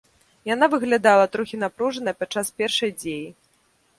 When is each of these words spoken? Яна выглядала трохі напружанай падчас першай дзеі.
Яна 0.53 0.65
выглядала 0.73 1.25
трохі 1.35 1.59
напружанай 1.65 2.17
падчас 2.21 2.47
першай 2.61 2.91
дзеі. 3.03 3.27